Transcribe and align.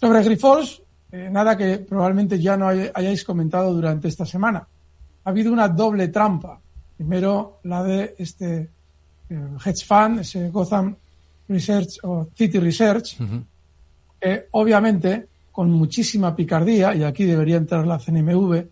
Sobre 0.00 0.22
Grifols, 0.22 0.80
eh, 1.10 1.28
nada 1.28 1.56
que 1.56 1.78
probablemente 1.78 2.38
ya 2.38 2.56
no 2.56 2.68
hayáis 2.68 3.24
comentado 3.24 3.74
durante 3.74 4.06
esta 4.06 4.24
semana. 4.24 4.64
Ha 5.24 5.30
habido 5.30 5.52
una 5.52 5.66
doble 5.68 6.06
trampa. 6.06 6.60
Primero, 6.96 7.58
la 7.64 7.82
de 7.82 8.14
este 8.16 8.70
eh, 9.28 9.48
hedge 9.64 9.84
fund, 9.84 10.20
ese 10.20 10.50
Gotham 10.50 10.94
Research 11.48 11.98
o 12.04 12.28
City 12.32 12.60
Research, 12.60 13.16
obviamente 14.52 15.26
con 15.50 15.70
muchísima 15.70 16.36
picardía, 16.36 16.94
y 16.94 17.02
aquí 17.02 17.24
debería 17.24 17.56
entrar 17.56 17.84
la 17.84 17.98
CNMV, 17.98 18.66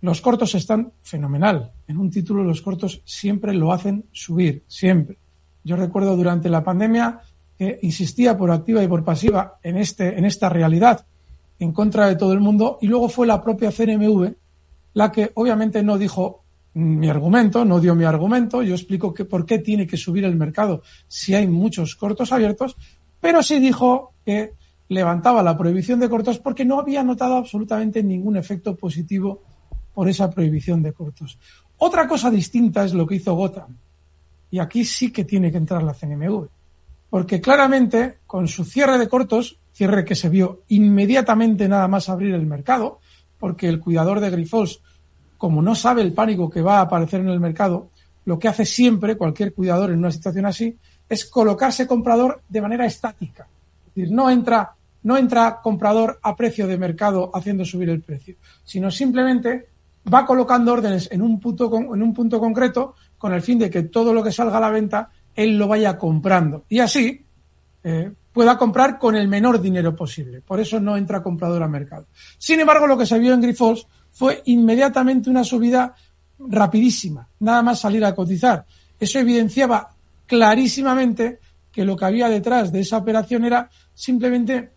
los 0.00 0.20
cortos 0.20 0.54
están 0.56 0.92
fenomenal. 1.02 1.70
En 1.86 1.98
un 1.98 2.10
título 2.10 2.42
los 2.42 2.60
cortos 2.60 3.02
siempre 3.04 3.54
lo 3.54 3.72
hacen 3.72 4.06
subir, 4.10 4.64
siempre. 4.66 5.16
Yo 5.62 5.76
recuerdo 5.76 6.16
durante 6.16 6.48
la 6.48 6.64
pandemia 6.64 7.20
que 7.58 7.78
insistía 7.82 8.36
por 8.36 8.50
activa 8.50 8.82
y 8.82 8.88
por 8.88 9.04
pasiva 9.04 9.58
en, 9.62 9.76
este, 9.76 10.18
en 10.18 10.24
esta 10.24 10.48
realidad 10.48 11.06
en 11.58 11.72
contra 11.72 12.06
de 12.06 12.16
todo 12.16 12.32
el 12.32 12.40
mundo 12.40 12.78
y 12.80 12.86
luego 12.86 13.08
fue 13.08 13.26
la 13.26 13.42
propia 13.42 13.72
CNMV 13.72 14.34
la 14.94 15.12
que 15.12 15.30
obviamente 15.34 15.82
no 15.82 15.98
dijo 15.98 16.42
mi 16.74 17.08
argumento, 17.08 17.64
no 17.64 17.80
dio 17.80 17.94
mi 17.94 18.04
argumento, 18.04 18.62
yo 18.62 18.74
explico 18.74 19.14
que 19.14 19.24
por 19.24 19.46
qué 19.46 19.58
tiene 19.58 19.86
que 19.86 19.96
subir 19.96 20.24
el 20.24 20.36
mercado 20.36 20.82
si 21.08 21.34
hay 21.34 21.46
muchos 21.46 21.96
cortos 21.96 22.32
abiertos, 22.32 22.76
pero 23.20 23.42
sí 23.42 23.58
dijo 23.58 24.12
que 24.24 24.52
levantaba 24.88 25.42
la 25.42 25.56
prohibición 25.56 26.00
de 26.00 26.08
cortos 26.08 26.38
porque 26.38 26.64
no 26.64 26.78
había 26.78 27.02
notado 27.02 27.36
absolutamente 27.36 28.02
ningún 28.02 28.36
efecto 28.36 28.76
positivo 28.76 29.42
por 29.94 30.08
esa 30.08 30.30
prohibición 30.30 30.82
de 30.82 30.92
cortos. 30.92 31.38
Otra 31.78 32.06
cosa 32.06 32.30
distinta 32.30 32.84
es 32.84 32.94
lo 32.94 33.06
que 33.06 33.16
hizo 33.16 33.34
Gotham. 33.34 33.76
Y 34.50 34.58
aquí 34.58 34.84
sí 34.84 35.10
que 35.10 35.24
tiene 35.24 35.50
que 35.50 35.58
entrar 35.58 35.82
la 35.82 35.94
CNMV. 35.94 36.48
Porque 37.16 37.40
claramente, 37.40 38.18
con 38.26 38.46
su 38.46 38.62
cierre 38.66 38.98
de 38.98 39.08
cortos, 39.08 39.58
cierre 39.72 40.04
que 40.04 40.14
se 40.14 40.28
vio 40.28 40.64
inmediatamente 40.68 41.66
nada 41.66 41.88
más 41.88 42.10
abrir 42.10 42.34
el 42.34 42.44
mercado, 42.44 43.00
porque 43.38 43.70
el 43.70 43.80
cuidador 43.80 44.20
de 44.20 44.28
Grifols, 44.28 44.82
como 45.38 45.62
no 45.62 45.74
sabe 45.74 46.02
el 46.02 46.12
pánico 46.12 46.50
que 46.50 46.60
va 46.60 46.76
a 46.76 46.82
aparecer 46.82 47.20
en 47.20 47.30
el 47.30 47.40
mercado, 47.40 47.88
lo 48.26 48.38
que 48.38 48.48
hace 48.48 48.66
siempre 48.66 49.16
cualquier 49.16 49.54
cuidador 49.54 49.92
en 49.92 50.00
una 50.00 50.10
situación 50.10 50.44
así 50.44 50.76
es 51.08 51.24
colocarse 51.24 51.86
comprador 51.86 52.42
de 52.50 52.60
manera 52.60 52.84
estática. 52.84 53.48
Es 53.86 53.94
decir, 53.94 54.12
no 54.12 54.28
entra, 54.30 54.74
no 55.04 55.16
entra 55.16 55.60
comprador 55.62 56.20
a 56.22 56.36
precio 56.36 56.66
de 56.66 56.76
mercado 56.76 57.30
haciendo 57.32 57.64
subir 57.64 57.88
el 57.88 58.02
precio, 58.02 58.36
sino 58.62 58.90
simplemente 58.90 59.68
va 60.12 60.26
colocando 60.26 60.70
órdenes 60.70 61.08
en 61.10 61.22
un 61.22 61.40
punto, 61.40 61.74
en 61.74 62.02
un 62.02 62.12
punto 62.12 62.38
concreto 62.38 62.94
con 63.16 63.32
el 63.32 63.40
fin 63.40 63.58
de 63.58 63.70
que 63.70 63.84
todo 63.84 64.12
lo 64.12 64.22
que 64.22 64.32
salga 64.32 64.58
a 64.58 64.60
la 64.60 64.68
venta 64.68 65.08
él 65.36 65.58
lo 65.58 65.68
vaya 65.68 65.96
comprando. 65.96 66.64
Y 66.68 66.80
así 66.80 67.24
eh, 67.84 68.10
pueda 68.32 68.58
comprar 68.58 68.98
con 68.98 69.14
el 69.14 69.28
menor 69.28 69.60
dinero 69.60 69.94
posible. 69.94 70.40
Por 70.40 70.58
eso 70.58 70.80
no 70.80 70.96
entra 70.96 71.22
comprador 71.22 71.62
al 71.62 71.70
mercado. 71.70 72.06
Sin 72.38 72.58
embargo, 72.58 72.86
lo 72.86 72.98
que 72.98 73.06
se 73.06 73.18
vio 73.18 73.32
en 73.34 73.40
Grifols 73.40 73.86
fue 74.10 74.42
inmediatamente 74.46 75.30
una 75.30 75.44
subida 75.44 75.94
rapidísima, 76.38 77.28
nada 77.40 77.62
más 77.62 77.80
salir 77.80 78.04
a 78.04 78.14
cotizar. 78.14 78.64
Eso 78.98 79.18
evidenciaba 79.18 79.90
clarísimamente 80.26 81.38
que 81.70 81.84
lo 81.84 81.96
que 81.96 82.06
había 82.06 82.28
detrás 82.28 82.72
de 82.72 82.80
esa 82.80 82.96
operación 82.96 83.44
era 83.44 83.70
simplemente 83.94 84.70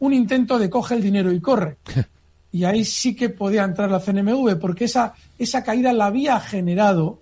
un 0.00 0.12
intento 0.12 0.58
de 0.58 0.70
coge 0.70 0.94
el 0.94 1.02
dinero 1.02 1.32
y 1.32 1.40
corre. 1.40 1.78
Y 2.50 2.64
ahí 2.64 2.82
sí 2.82 3.14
que 3.14 3.28
podía 3.28 3.62
entrar 3.62 3.90
la 3.90 4.00
CNMV, 4.00 4.58
porque 4.58 4.86
esa, 4.86 5.12
esa 5.38 5.62
caída 5.62 5.92
la 5.92 6.06
había 6.06 6.40
generado 6.40 7.20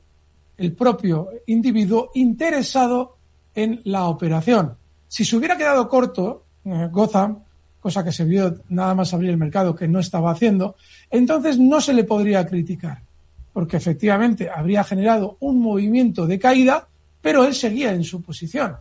el 0.56 0.72
propio 0.72 1.28
individuo 1.46 2.10
interesado 2.14 3.16
en 3.54 3.80
la 3.84 4.04
operación. 4.04 4.76
Si 5.08 5.24
se 5.24 5.36
hubiera 5.36 5.56
quedado 5.56 5.88
corto 5.88 6.44
eh, 6.64 6.88
Gotham, 6.90 7.38
cosa 7.80 8.02
que 8.02 8.12
se 8.12 8.24
vio 8.24 8.62
nada 8.68 8.94
más 8.94 9.14
abrir 9.14 9.30
el 9.30 9.36
mercado 9.36 9.74
que 9.74 9.86
no 9.86 10.00
estaba 10.00 10.30
haciendo, 10.30 10.77
entonces 11.10 11.58
no 11.58 11.80
se 11.80 11.94
le 11.94 12.04
podría 12.04 12.44
criticar, 12.44 13.02
porque 13.52 13.77
efectivamente 13.77 14.50
habría 14.50 14.82
generado 14.82 15.36
un 15.40 15.60
movimiento 15.60 16.27
de 16.27 16.39
caída, 16.39 16.89
pero 17.22 17.45
él 17.45 17.55
seguía 17.55 17.92
en 17.92 18.02
su 18.02 18.22
posición, 18.22 18.77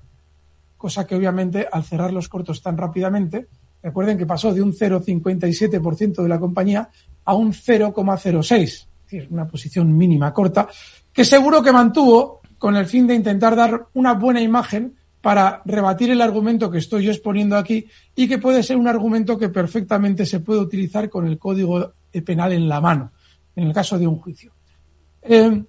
cosa 0.77 1.05
que 1.05 1.15
obviamente 1.15 1.67
al 1.71 1.83
cerrar 1.83 2.11
los 2.11 2.27
cortos 2.27 2.61
tan 2.61 2.77
rápidamente, 2.77 3.47
recuerden 3.83 4.17
que 4.17 4.25
pasó 4.25 4.53
de 4.53 4.63
un 4.63 4.73
0,57% 4.73 6.23
de 6.23 6.29
la 6.29 6.39
compañía 6.39 6.89
a 7.25 7.35
un 7.35 7.53
0,06%, 7.53 8.63
es 8.63 8.87
decir, 9.05 9.27
una 9.31 9.47
posición 9.47 9.95
mínima 9.95 10.33
corta, 10.33 10.67
que 11.13 11.25
seguro 11.25 11.61
que 11.61 11.71
mantuvo 11.71 12.41
con 12.57 12.75
el 12.75 12.85
fin 12.85 13.07
de 13.07 13.15
intentar 13.15 13.55
dar 13.55 13.87
una 13.93 14.13
buena 14.13 14.41
imagen 14.41 14.95
para 15.21 15.61
rebatir 15.65 16.11
el 16.11 16.21
argumento 16.21 16.69
que 16.69 16.77
estoy 16.77 17.05
yo 17.05 17.11
exponiendo 17.11 17.57
aquí 17.57 17.87
y 18.15 18.27
que 18.27 18.37
puede 18.37 18.61
ser 18.61 18.77
un 18.77 18.87
argumento 18.87 19.37
que 19.37 19.49
perfectamente 19.49 20.25
se 20.25 20.39
puede 20.39 20.59
utilizar 20.59 21.09
con 21.09 21.25
el 21.25 21.39
código 21.39 21.93
penal 22.23 22.53
en 22.53 22.69
la 22.69 22.79
mano, 22.79 23.11
en 23.55 23.67
el 23.67 23.73
caso 23.73 23.97
de 23.97 24.07
un 24.07 24.17
juicio. 24.17 24.53
Eh, 25.23 25.63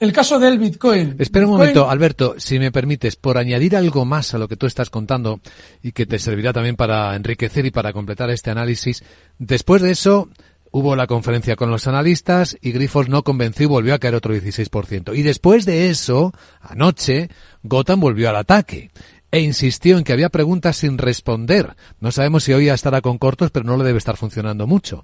el 0.00 0.12
caso 0.14 0.38
del 0.38 0.58
Bitcoin. 0.58 1.16
Espera 1.18 1.46
un 1.46 1.52
momento, 1.52 1.90
Alberto, 1.90 2.36
si 2.38 2.58
me 2.58 2.72
permites, 2.72 3.16
por 3.16 3.36
añadir 3.36 3.76
algo 3.76 4.06
más 4.06 4.32
a 4.32 4.38
lo 4.38 4.48
que 4.48 4.56
tú 4.56 4.66
estás 4.66 4.88
contando 4.88 5.40
y 5.82 5.92
que 5.92 6.06
te 6.06 6.18
servirá 6.18 6.54
también 6.54 6.76
para 6.76 7.14
enriquecer 7.14 7.66
y 7.66 7.70
para 7.70 7.92
completar 7.92 8.30
este 8.30 8.50
análisis. 8.50 9.04
Después 9.38 9.82
de 9.82 9.90
eso, 9.90 10.30
Hubo 10.72 10.94
la 10.94 11.06
conferencia 11.06 11.56
con 11.56 11.70
los 11.70 11.88
analistas 11.88 12.56
y 12.60 12.70
Grifols 12.72 13.08
no 13.08 13.24
convenció 13.24 13.64
y 13.64 13.68
volvió 13.68 13.94
a 13.94 13.98
caer 13.98 14.14
otro 14.14 14.34
16%. 14.34 15.16
Y 15.16 15.22
después 15.22 15.64
de 15.66 15.90
eso, 15.90 16.32
anoche, 16.60 17.28
Gotham 17.64 18.00
volvió 18.00 18.30
al 18.30 18.36
ataque 18.36 18.90
e 19.32 19.40
insistió 19.40 19.98
en 19.98 20.04
que 20.04 20.12
había 20.12 20.28
preguntas 20.28 20.76
sin 20.76 20.98
responder. 20.98 21.74
No 22.00 22.12
sabemos 22.12 22.44
si 22.44 22.52
hoy 22.52 22.66
ya 22.66 22.74
estará 22.74 23.00
con 23.00 23.18
cortos, 23.18 23.50
pero 23.50 23.64
no 23.64 23.76
le 23.76 23.84
debe 23.84 23.98
estar 23.98 24.16
funcionando 24.16 24.66
mucho. 24.66 25.02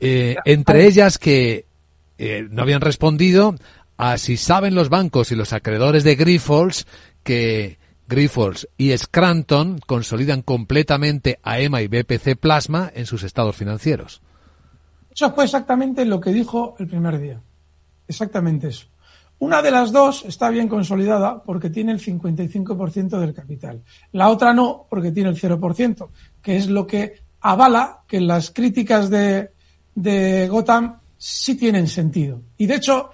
Eh, 0.00 0.36
entre 0.44 0.86
ellas 0.86 1.18
que 1.18 1.66
eh, 2.18 2.46
no 2.50 2.62
habían 2.62 2.80
respondido 2.80 3.54
a 3.96 4.18
si 4.18 4.36
saben 4.36 4.74
los 4.74 4.88
bancos 4.88 5.32
y 5.32 5.36
los 5.36 5.52
acreedores 5.52 6.04
de 6.04 6.16
Grifols 6.16 6.86
que 7.22 7.78
Grifols 8.08 8.68
y 8.76 8.96
Scranton 8.96 9.78
consolidan 9.78 10.42
completamente 10.42 11.38
a 11.42 11.60
EMA 11.60 11.82
y 11.82 11.88
BPC 11.88 12.36
Plasma 12.38 12.90
en 12.94 13.06
sus 13.06 13.22
estados 13.22 13.56
financieros. 13.56 14.22
Eso 15.16 15.32
fue 15.32 15.44
exactamente 15.44 16.04
lo 16.04 16.20
que 16.20 16.30
dijo 16.30 16.76
el 16.78 16.86
primer 16.86 17.18
día. 17.18 17.40
Exactamente 18.06 18.68
eso. 18.68 18.86
Una 19.38 19.62
de 19.62 19.70
las 19.70 19.90
dos 19.90 20.26
está 20.26 20.50
bien 20.50 20.68
consolidada 20.68 21.42
porque 21.42 21.70
tiene 21.70 21.92
el 21.92 22.00
55% 22.00 23.18
del 23.18 23.32
capital. 23.32 23.82
La 24.12 24.28
otra 24.28 24.52
no 24.52 24.86
porque 24.90 25.12
tiene 25.12 25.30
el 25.30 25.40
0%, 25.40 26.08
que 26.42 26.56
es 26.56 26.68
lo 26.68 26.86
que 26.86 27.22
avala 27.40 28.02
que 28.06 28.20
las 28.20 28.50
críticas 28.50 29.08
de, 29.08 29.52
de 29.94 30.48
Gotham 30.48 30.98
sí 31.16 31.54
tienen 31.54 31.86
sentido. 31.86 32.42
Y 32.58 32.66
de 32.66 32.74
hecho, 32.74 33.08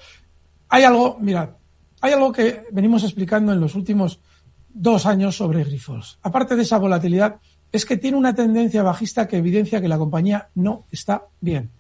hay 0.69 0.83
algo, 0.83 1.19
mirad, 1.21 1.51
hay 2.01 2.13
algo 2.15 2.33
que 2.33 2.65
venimos 2.73 3.05
explicando 3.05 3.53
en 3.53 3.61
los 3.61 3.77
últimos 3.77 4.19
dos 4.69 5.07
años 5.07 5.37
sobre 5.37 5.63
Grifols. 5.63 6.19
Aparte 6.23 6.57
de 6.57 6.63
esa 6.63 6.79
volatilidad, 6.79 7.37
es 7.73 7.87
que 7.87 7.97
tiene 7.97 8.19
una 8.19 8.35
tendencia 8.35 8.83
bajista 8.83 9.27
que 9.27 9.39
evidencia 9.39 9.81
que 9.81 9.89
la 9.89 9.99
compañía 9.99 10.51
no 10.55 10.85
está 10.93 11.27
bien. 11.41 11.71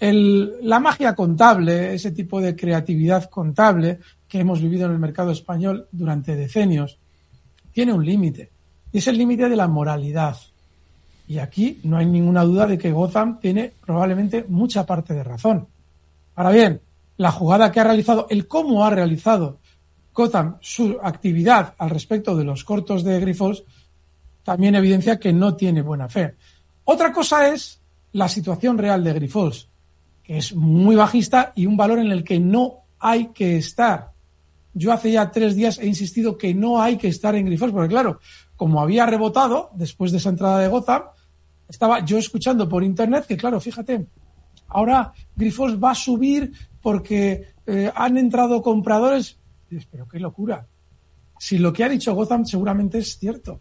la 0.00 0.80
magia 0.80 1.14
contable, 1.14 1.94
ese 1.94 2.10
tipo 2.12 2.40
de 2.40 2.54
creatividad 2.54 3.28
contable 3.28 3.98
que 4.28 4.40
hemos 4.40 4.60
vivido 4.60 4.86
en 4.86 4.92
el 4.92 4.98
mercado 4.98 5.30
español 5.30 5.88
durante 5.90 6.36
decenios, 6.36 6.98
tiene 7.72 7.92
un 7.92 8.04
límite. 8.04 8.50
Y 8.92 8.98
es 8.98 9.08
el 9.08 9.18
límite 9.18 9.48
de 9.48 9.56
la 9.56 9.68
moralidad. 9.68 10.36
Y 11.26 11.38
aquí 11.38 11.80
no 11.84 11.96
hay 11.96 12.06
ninguna 12.06 12.44
duda 12.44 12.66
de 12.66 12.78
que 12.78 12.92
Gotham 12.92 13.40
tiene 13.40 13.72
probablemente 13.84 14.44
mucha 14.48 14.84
parte 14.84 15.14
de 15.14 15.24
razón. 15.24 15.68
Ahora 16.34 16.50
bien, 16.50 16.80
la 17.16 17.30
jugada 17.30 17.70
que 17.70 17.80
ha 17.80 17.84
realizado, 17.84 18.26
el 18.30 18.46
cómo 18.46 18.84
ha 18.84 18.90
realizado 18.90 19.58
Gotham 20.12 20.56
su 20.60 20.98
actividad 21.02 21.74
al 21.78 21.90
respecto 21.90 22.36
de 22.36 22.44
los 22.44 22.64
cortos 22.64 23.04
de 23.04 23.20
Grifols, 23.20 23.64
también 24.50 24.74
evidencia 24.74 25.20
que 25.20 25.32
no 25.32 25.54
tiene 25.54 25.80
buena 25.80 26.08
fe. 26.08 26.34
Otra 26.82 27.12
cosa 27.12 27.50
es 27.50 27.80
la 28.10 28.28
situación 28.28 28.78
real 28.78 29.04
de 29.04 29.12
Grifols, 29.12 29.68
que 30.24 30.38
es 30.38 30.56
muy 30.56 30.96
bajista 30.96 31.52
y 31.54 31.66
un 31.66 31.76
valor 31.76 32.00
en 32.00 32.10
el 32.10 32.24
que 32.24 32.40
no 32.40 32.80
hay 32.98 33.28
que 33.28 33.56
estar. 33.56 34.10
Yo 34.74 34.92
hace 34.92 35.12
ya 35.12 35.30
tres 35.30 35.54
días 35.54 35.78
he 35.78 35.86
insistido 35.86 36.36
que 36.36 36.52
no 36.52 36.82
hay 36.82 36.96
que 36.96 37.06
estar 37.06 37.36
en 37.36 37.46
Grifols, 37.46 37.72
porque 37.72 37.90
claro, 37.90 38.18
como 38.56 38.80
había 38.80 39.06
rebotado 39.06 39.70
después 39.74 40.10
de 40.10 40.18
esa 40.18 40.30
entrada 40.30 40.58
de 40.58 40.66
Gotham, 40.66 41.02
estaba 41.68 42.04
yo 42.04 42.18
escuchando 42.18 42.68
por 42.68 42.82
internet 42.82 43.26
que, 43.28 43.36
claro, 43.36 43.60
fíjate, 43.60 44.08
ahora 44.66 45.12
Grifols 45.36 45.80
va 45.80 45.92
a 45.92 45.94
subir 45.94 46.50
porque 46.82 47.54
eh, 47.68 47.92
han 47.94 48.16
entrado 48.16 48.60
compradores. 48.62 49.38
Pero 49.92 50.08
qué 50.08 50.18
locura. 50.18 50.66
Si 51.38 51.56
lo 51.56 51.72
que 51.72 51.84
ha 51.84 51.88
dicho 51.88 52.16
Gotham 52.16 52.44
seguramente 52.44 52.98
es 52.98 53.16
cierto. 53.16 53.60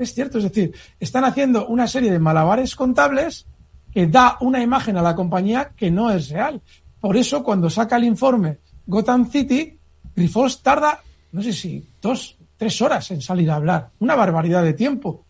Es 0.00 0.14
cierto, 0.14 0.38
es 0.38 0.44
decir, 0.44 0.74
están 0.98 1.24
haciendo 1.24 1.66
una 1.66 1.86
serie 1.86 2.10
de 2.10 2.18
malabares 2.18 2.74
contables 2.74 3.44
que 3.92 4.06
da 4.06 4.38
una 4.40 4.62
imagen 4.62 4.96
a 4.96 5.02
la 5.02 5.14
compañía 5.14 5.72
que 5.76 5.90
no 5.90 6.10
es 6.10 6.30
real. 6.30 6.62
Por 6.98 7.18
eso, 7.18 7.44
cuando 7.44 7.68
saca 7.68 7.96
el 7.96 8.04
informe 8.04 8.60
Gotham 8.86 9.30
City, 9.30 9.78
Grifols 10.16 10.62
tarda, 10.62 11.02
no 11.32 11.42
sé 11.42 11.52
si 11.52 11.86
dos, 12.00 12.38
tres 12.56 12.80
horas 12.80 13.10
en 13.10 13.20
salir 13.20 13.50
a 13.50 13.56
hablar. 13.56 13.90
Una 13.98 14.14
barbaridad 14.14 14.62
de 14.62 14.72
tiempo. 14.72 15.26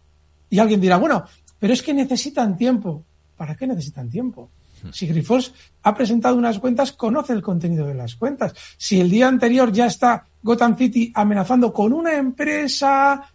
Y 0.49 0.61
alguien 0.61 0.81
dirá, 0.81 0.99
bueno, 0.99 1.25
Pero 1.59 1.73
es 1.75 1.83
que 1.83 1.93
necesitan 1.93 2.57
tiempo. 2.57 3.05
¿Para 3.37 3.57
qué 3.57 3.67
necesitan 3.67 4.09
tiempo? 4.09 4.51
Si 4.93 5.07
Grifols 5.07 5.53
ha 5.83 5.95
presentado 5.95 6.37
unas 6.37 6.61
cuentas, 6.61 6.93
conoce 6.93 7.33
el 7.33 7.43
contenido 7.43 7.87
de 7.87 7.95
las 7.95 8.15
cuentas. 8.15 8.55
Si 8.79 9.01
el 9.01 9.11
día 9.11 9.27
anterior 9.27 9.73
ya 9.73 9.87
está 9.87 10.27
Gotham 10.43 10.77
City 10.77 11.13
amenazando 11.15 11.73
con 11.73 11.93
una 11.93 12.15
empresa 12.15 13.31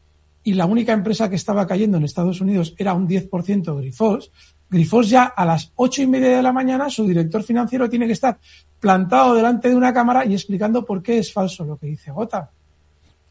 y 0.46 0.54
la 0.54 0.68
única 0.68 0.94
empresa 0.94 1.28
que 1.28 1.36
estaba 1.36 1.66
cayendo 1.66 1.98
en 1.98 2.04
Estados 2.04 2.40
Unidos 2.40 2.76
era 2.78 2.94
un 2.94 3.10
10% 3.10 3.78
Grifols, 3.78 4.32
Grifols 4.70 5.10
ya 5.10 5.24
a 5.26 5.44
las 5.44 5.72
ocho 5.76 6.04
y 6.04 6.08
media 6.08 6.38
de 6.38 6.44
la 6.44 6.54
mañana, 6.54 6.88
su 6.88 7.06
director 7.08 7.42
financiero 7.42 7.90
tiene 7.90 8.06
que 8.06 8.14
estar 8.14 8.38
plantado 8.80 9.34
delante 9.34 9.70
de 9.70 9.76
una 9.76 9.92
cámara 9.92 10.24
y 10.24 10.34
explicando 10.34 10.86
por 10.86 11.02
qué 11.02 11.18
es 11.18 11.34
falso 11.34 11.66
lo 11.66 11.78
que 11.78 11.88
dice 11.88 12.12
Gotham. 12.12 12.46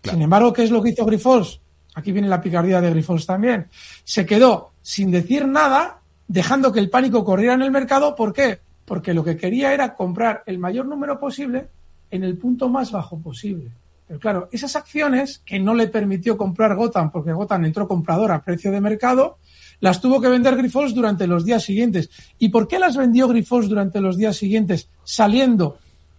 Sin 0.02 0.22
embargo, 0.22 0.52
¿qué 0.52 0.64
es 0.64 0.72
lo 0.72 0.82
que 0.82 0.90
hizo 0.90 1.06
Grifols? 1.06 1.60
Aquí 1.94 2.10
viene 2.10 2.26
la 2.26 2.40
picardía 2.40 2.80
de 2.80 2.90
Grifols 2.90 3.26
también. 3.26 3.68
Se 4.02 4.26
quedó 4.26 4.72
sin 4.82 5.12
decir 5.12 5.46
nada 5.46 6.00
dejando 6.26 6.72
que 6.72 6.80
el 6.80 6.90
pánico 6.90 7.24
corriera 7.24 7.54
en 7.54 7.62
el 7.62 7.70
mercado. 7.70 8.16
¿Por 8.16 8.32
qué? 8.32 8.58
Porque 8.84 9.14
lo 9.14 9.22
que 9.22 9.36
quería 9.36 9.72
era 9.72 9.94
comprar 9.94 10.42
el 10.46 10.58
mayor 10.58 10.86
número 10.86 11.20
posible 11.20 11.68
en 12.10 12.24
el 12.24 12.36
punto 12.36 12.68
más 12.68 12.90
bajo 12.90 13.18
posible. 13.18 13.70
Pero 14.06 14.20
claro, 14.20 14.48
esas 14.52 14.76
acciones 14.76 15.40
que 15.44 15.58
no 15.58 15.74
le 15.74 15.88
permitió 15.88 16.36
comprar 16.36 16.76
Gotham, 16.76 17.10
porque 17.10 17.32
Gotham 17.32 17.64
entró 17.64 17.88
comprador 17.88 18.32
a 18.32 18.42
precio 18.42 18.70
de 18.70 18.80
mercado, 18.80 19.38
las 19.80 20.00
tuvo 20.00 20.20
que 20.20 20.28
vender 20.28 20.56
Grifols 20.56 20.94
durante 20.94 21.26
los 21.26 21.44
días 21.44 21.62
siguientes. 21.62 22.10
¿Y 22.38 22.50
por 22.50 22.68
qué 22.68 22.78
las 22.78 22.96
vendió 22.96 23.28
Grifols 23.28 23.68
durante 23.68 24.00
los 24.00 24.16
días 24.16 24.36
siguientes, 24.36 24.88
saliendo 25.04 25.78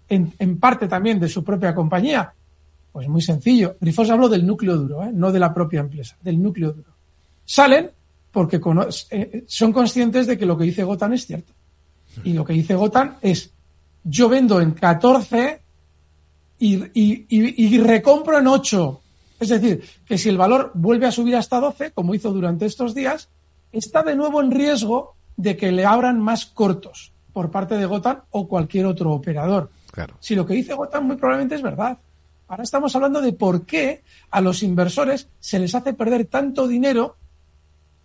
en, 0.09 0.57
parte 0.59 0.87
también 0.87 1.19
de 1.19 1.29
su 1.29 1.43
propia 1.43 1.75
compañía? 1.75 2.33
Pues 2.91 3.07
muy 3.07 3.21
sencillo. 3.21 3.75
Grifols 3.79 4.09
habló 4.09 4.29
del 4.29 4.45
núcleo 4.45 4.77
duro, 4.77 5.03
¿eh? 5.03 5.11
no 5.13 5.31
de 5.31 5.39
la 5.39 5.53
propia 5.53 5.81
empresa, 5.81 6.17
del 6.21 6.41
núcleo 6.41 6.73
duro. 6.73 6.91
Salen 7.43 7.91
porque 8.31 8.59
eh, 9.11 9.43
son 9.47 9.71
conscientes 9.71 10.27
de 10.27 10.37
que 10.37 10.45
lo 10.45 10.57
que 10.57 10.65
dice 10.65 10.83
Gotan 10.83 11.13
es 11.13 11.25
cierto. 11.25 11.53
Y 12.23 12.33
lo 12.33 12.43
que 12.43 12.53
dice 12.53 12.75
Gotan 12.75 13.17
es, 13.21 13.53
yo 14.03 14.27
vendo 14.29 14.59
en 14.59 14.71
14 14.71 15.61
y, 16.60 17.78
recompro 17.80 18.38
en 18.38 18.48
8. 18.48 19.02
Es 19.40 19.50
decir, 19.50 19.84
que 20.06 20.18
si 20.18 20.30
el 20.30 20.38
valor 20.38 20.72
vuelve 20.74 21.07
a 21.07 21.12
subir 21.12 21.36
hasta 21.36 21.60
12, 21.60 21.92
como 21.92 22.16
hizo 22.16 22.31
durante 22.31 22.66
estos 22.66 22.96
días, 22.96 23.30
está 23.72 24.04
de 24.04 24.16
nuevo 24.16 24.42
en 24.42 24.52
riesgo 24.52 25.16
de 25.36 25.57
que 25.57 25.72
le 25.72 25.86
abran 25.86 26.19
más 26.19 26.46
cortos 26.46 27.12
por 27.34 27.52
parte 27.52 27.75
de 27.75 27.86
Gotan 27.86 28.22
o 28.31 28.48
cualquier 28.48 28.86
otro 28.86 29.12
operador. 29.12 29.69
Claro. 29.92 30.16
Si 30.19 30.36
lo 30.36 30.46
que 30.46 30.54
dice 30.54 30.74
Gotan 30.74 31.06
muy 31.06 31.18
probablemente 31.18 31.56
es 31.56 31.62
verdad. 31.62 31.98
Ahora 32.48 32.63
estamos 32.63 32.96
hablando 32.96 33.22
de 33.22 33.34
por 33.34 33.66
qué 33.66 34.04
a 34.31 34.40
los 34.40 34.63
inversores 34.63 35.28
se 35.40 35.60
les 35.60 35.75
hace 35.75 35.94
perder 35.94 36.25
tanto 36.25 36.68
dinero 36.68 37.18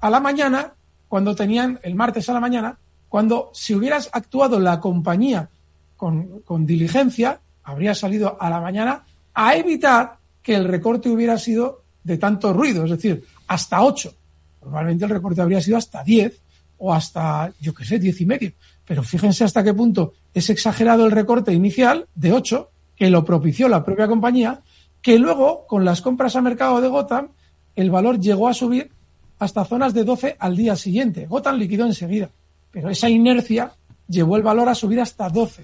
a 0.00 0.11
la 0.11 0.19
mañana, 0.19 0.75
cuando 1.08 1.35
tenían, 1.35 1.79
el 1.82 1.94
martes 1.94 2.29
a 2.29 2.32
la 2.32 2.41
mañana, 2.41 2.79
cuando 3.08 3.50
si 3.52 3.75
hubieras 3.75 4.08
actuado 4.12 4.58
la 4.58 4.81
compañía 4.81 5.50
con, 5.97 6.41
con 6.41 6.64
diligencia, 6.64 7.41
habría 7.64 7.94
salido 7.94 8.36
a 8.40 8.50
la 8.50 8.60
mañana 8.60 9.04
a 9.34 9.54
evitar 9.56 10.18
que 10.42 10.54
el 10.54 10.64
recorte 10.64 11.08
hubiera 11.08 11.38
sido 11.38 11.82
de 12.02 12.18
tanto 12.18 12.52
ruido, 12.52 12.84
es 12.84 12.90
decir, 12.90 13.24
hasta 13.46 13.82
8. 13.82 14.14
Probablemente 14.60 15.04
el 15.04 15.10
recorte 15.10 15.40
habría 15.40 15.60
sido 15.60 15.76
hasta 15.76 16.02
10 16.02 16.40
o 16.78 16.92
hasta, 16.92 17.52
yo 17.60 17.74
qué 17.74 17.84
sé, 17.84 17.98
10 17.98 18.20
y 18.20 18.26
medio. 18.26 18.52
Pero 18.86 19.02
fíjense 19.02 19.44
hasta 19.44 19.62
qué 19.62 19.74
punto 19.74 20.14
es 20.34 20.50
exagerado 20.50 21.04
el 21.04 21.12
recorte 21.12 21.52
inicial 21.52 22.06
de 22.14 22.32
8, 22.32 22.70
que 22.96 23.10
lo 23.10 23.24
propició 23.24 23.68
la 23.68 23.84
propia 23.84 24.08
compañía, 24.08 24.60
que 25.02 25.18
luego, 25.18 25.66
con 25.66 25.84
las 25.84 26.00
compras 26.02 26.36
a 26.36 26.42
mercado 26.42 26.80
de 26.80 26.88
Gotham, 26.88 27.28
el 27.76 27.90
valor 27.90 28.18
llegó 28.18 28.48
a 28.48 28.54
subir 28.54 28.90
hasta 29.38 29.64
zonas 29.64 29.94
de 29.94 30.04
12 30.04 30.36
al 30.38 30.56
día 30.56 30.76
siguiente. 30.76 31.26
Gotham 31.26 31.56
liquidó 31.56 31.86
enseguida, 31.86 32.30
pero 32.70 32.90
esa 32.90 33.08
inercia 33.08 33.72
llevó 34.06 34.36
el 34.36 34.42
valor 34.42 34.68
a 34.68 34.74
subir 34.74 35.00
hasta 35.00 35.28
12. 35.28 35.62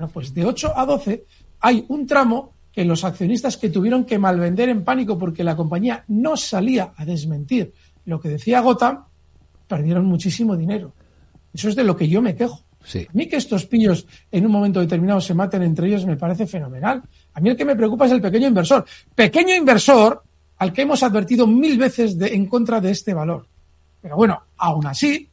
Bueno, 0.00 0.14
pues 0.14 0.32
de 0.32 0.46
8 0.46 0.72
a 0.74 0.86
12 0.86 1.26
hay 1.60 1.84
un 1.88 2.06
tramo 2.06 2.54
que 2.72 2.86
los 2.86 3.04
accionistas 3.04 3.58
que 3.58 3.68
tuvieron 3.68 4.06
que 4.06 4.18
malvender 4.18 4.70
en 4.70 4.82
pánico 4.82 5.18
porque 5.18 5.44
la 5.44 5.54
compañía 5.54 6.04
no 6.08 6.38
salía 6.38 6.94
a 6.96 7.04
desmentir 7.04 7.74
lo 8.06 8.18
que 8.18 8.30
decía 8.30 8.60
Gotham, 8.60 9.04
perdieron 9.68 10.06
muchísimo 10.06 10.56
dinero. 10.56 10.94
Eso 11.52 11.68
es 11.68 11.76
de 11.76 11.84
lo 11.84 11.94
que 11.94 12.08
yo 12.08 12.22
me 12.22 12.34
quejo. 12.34 12.64
Sí. 12.82 13.06
A 13.06 13.12
mí 13.12 13.28
que 13.28 13.36
estos 13.36 13.66
pillos 13.66 14.06
en 14.32 14.46
un 14.46 14.52
momento 14.52 14.80
determinado 14.80 15.20
se 15.20 15.34
maten 15.34 15.64
entre 15.64 15.88
ellos 15.88 16.06
me 16.06 16.16
parece 16.16 16.46
fenomenal. 16.46 17.02
A 17.34 17.40
mí 17.42 17.50
el 17.50 17.56
que 17.58 17.66
me 17.66 17.76
preocupa 17.76 18.06
es 18.06 18.12
el 18.12 18.22
pequeño 18.22 18.48
inversor. 18.48 18.86
Pequeño 19.14 19.54
inversor 19.54 20.22
al 20.56 20.72
que 20.72 20.80
hemos 20.80 21.02
advertido 21.02 21.46
mil 21.46 21.76
veces 21.76 22.18
de, 22.18 22.28
en 22.28 22.46
contra 22.46 22.80
de 22.80 22.90
este 22.90 23.12
valor. 23.12 23.46
Pero 24.00 24.16
bueno, 24.16 24.44
aún 24.56 24.86
así, 24.86 25.28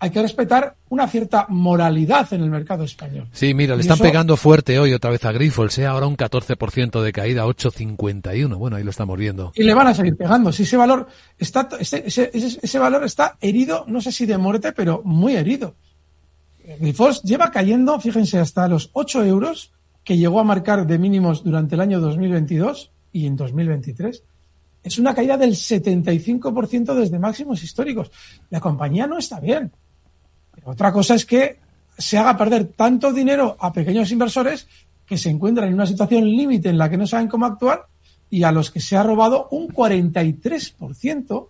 hay 0.00 0.10
que 0.10 0.22
respetar 0.22 0.76
una 0.90 1.08
cierta 1.08 1.46
moralidad 1.48 2.32
en 2.32 2.42
el 2.42 2.50
mercado 2.50 2.84
español. 2.84 3.28
Sí, 3.32 3.52
mira, 3.54 3.74
le 3.74 3.82
están 3.82 3.98
pegando 3.98 4.36
fuerte 4.36 4.78
hoy 4.78 4.92
otra 4.92 5.10
vez 5.10 5.24
a 5.24 5.32
Grifols, 5.32 5.74
sea 5.74 5.90
ahora 5.90 6.06
un 6.06 6.16
14% 6.16 7.02
de 7.02 7.12
caída, 7.12 7.46
8,51. 7.46 8.56
Bueno, 8.56 8.76
ahí 8.76 8.84
lo 8.84 8.90
estamos 8.90 9.18
viendo. 9.18 9.52
Y 9.54 9.64
le 9.64 9.74
van 9.74 9.88
a 9.88 9.94
seguir 9.94 10.16
pegando. 10.16 10.52
Si 10.52 10.62
ese 10.62 10.76
valor 10.76 11.08
está, 11.38 11.68
ese, 11.80 12.04
ese, 12.06 12.30
ese 12.32 12.78
valor 12.78 13.04
está 13.04 13.36
herido, 13.40 13.84
no 13.88 14.00
sé 14.00 14.12
si 14.12 14.26
de 14.26 14.38
muerte, 14.38 14.72
pero 14.72 15.02
muy 15.04 15.36
herido. 15.36 15.74
Grifols 16.78 17.22
lleva 17.22 17.50
cayendo, 17.50 17.98
fíjense, 17.98 18.38
hasta 18.38 18.68
los 18.68 18.90
8 18.92 19.24
euros 19.24 19.72
que 20.04 20.16
llegó 20.16 20.40
a 20.40 20.44
marcar 20.44 20.86
de 20.86 20.98
mínimos 20.98 21.42
durante 21.42 21.74
el 21.74 21.80
año 21.80 22.00
2022 22.00 22.92
y 23.12 23.26
en 23.26 23.36
2023 23.36 24.22
es 24.82 24.98
una 24.98 25.14
caída 25.14 25.36
del 25.36 25.50
75% 25.50 26.94
desde 26.94 27.18
máximos 27.18 27.62
históricos. 27.62 28.10
La 28.50 28.60
compañía 28.60 29.06
no 29.06 29.18
está 29.18 29.40
bien. 29.40 29.72
Otra 30.68 30.92
cosa 30.92 31.14
es 31.14 31.24
que 31.24 31.58
se 31.96 32.18
haga 32.18 32.36
perder 32.36 32.66
tanto 32.66 33.10
dinero 33.10 33.56
a 33.58 33.72
pequeños 33.72 34.12
inversores 34.12 34.68
que 35.06 35.16
se 35.16 35.30
encuentran 35.30 35.68
en 35.68 35.74
una 35.74 35.86
situación 35.86 36.24
límite 36.24 36.68
en 36.68 36.76
la 36.76 36.90
que 36.90 36.98
no 36.98 37.06
saben 37.06 37.26
cómo 37.26 37.46
actuar 37.46 37.86
y 38.28 38.42
a 38.42 38.52
los 38.52 38.70
que 38.70 38.78
se 38.78 38.94
ha 38.94 39.02
robado 39.02 39.48
un 39.50 39.68
43% 39.68 41.48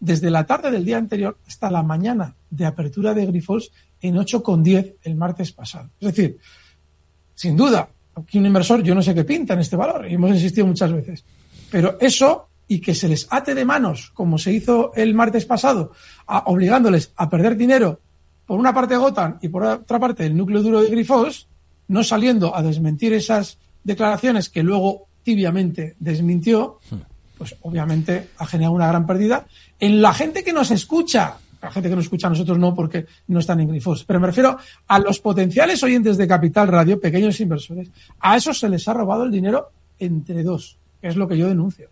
desde 0.00 0.30
la 0.30 0.46
tarde 0.46 0.70
del 0.70 0.86
día 0.86 0.96
anterior 0.96 1.36
hasta 1.46 1.70
la 1.70 1.82
mañana 1.82 2.36
de 2.48 2.64
apertura 2.64 3.12
de 3.12 3.26
Grifols 3.26 3.70
en 4.00 4.16
8,10 4.16 4.94
el 5.02 5.14
martes 5.14 5.52
pasado. 5.52 5.90
Es 6.00 6.14
decir, 6.14 6.38
sin 7.34 7.58
duda, 7.58 7.86
aquí 8.14 8.38
un 8.38 8.46
inversor 8.46 8.82
yo 8.82 8.94
no 8.94 9.02
sé 9.02 9.14
qué 9.14 9.24
pinta 9.24 9.52
en 9.52 9.60
este 9.60 9.76
valor 9.76 10.10
y 10.10 10.14
hemos 10.14 10.30
insistido 10.30 10.66
muchas 10.66 10.90
veces, 10.90 11.22
pero 11.70 11.98
eso 12.00 12.48
y 12.66 12.80
que 12.80 12.94
se 12.94 13.08
les 13.08 13.26
ate 13.28 13.54
de 13.54 13.66
manos, 13.66 14.10
como 14.14 14.38
se 14.38 14.54
hizo 14.54 14.92
el 14.94 15.12
martes 15.12 15.44
pasado, 15.44 15.92
obligándoles 16.46 17.12
a 17.16 17.28
perder 17.28 17.58
dinero 17.58 18.00
por 18.46 18.58
una 18.58 18.74
parte 18.74 18.96
Gotan 18.96 19.38
y 19.40 19.48
por 19.48 19.64
otra 19.64 19.98
parte 19.98 20.26
el 20.26 20.36
núcleo 20.36 20.62
duro 20.62 20.82
de 20.82 20.90
Grifos, 20.90 21.48
no 21.88 22.02
saliendo 22.04 22.54
a 22.54 22.62
desmentir 22.62 23.12
esas 23.12 23.58
declaraciones 23.82 24.48
que 24.48 24.62
luego 24.62 25.06
tibiamente 25.22 25.96
desmintió, 25.98 26.78
pues 27.36 27.56
obviamente 27.62 28.30
ha 28.38 28.46
generado 28.46 28.74
una 28.74 28.88
gran 28.88 29.06
pérdida 29.06 29.46
en 29.80 30.00
la 30.00 30.12
gente 30.14 30.44
que 30.44 30.52
nos 30.52 30.70
escucha. 30.70 31.36
La 31.60 31.70
gente 31.70 31.88
que 31.88 31.96
nos 31.96 32.04
escucha 32.04 32.26
a 32.26 32.30
nosotros 32.30 32.58
no 32.58 32.74
porque 32.74 33.06
no 33.28 33.38
están 33.38 33.58
en 33.60 33.68
Grifos, 33.68 34.04
pero 34.04 34.20
me 34.20 34.26
refiero 34.26 34.58
a 34.86 34.98
los 34.98 35.18
potenciales 35.18 35.82
oyentes 35.82 36.18
de 36.18 36.28
Capital 36.28 36.68
Radio, 36.68 37.00
pequeños 37.00 37.40
inversores, 37.40 37.90
a 38.20 38.36
esos 38.36 38.58
se 38.58 38.68
les 38.68 38.86
ha 38.86 38.92
robado 38.92 39.24
el 39.24 39.30
dinero 39.30 39.70
entre 39.98 40.42
dos, 40.42 40.76
que 41.00 41.08
es 41.08 41.16
lo 41.16 41.26
que 41.26 41.38
yo 41.38 41.48
denuncio. 41.48 41.82